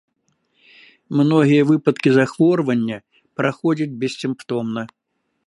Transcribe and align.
Многія 1.19 1.67
выпадкі 1.71 2.09
захворвання 2.15 2.97
праходзяць 3.41 3.93
бессімптомна. 4.07 4.83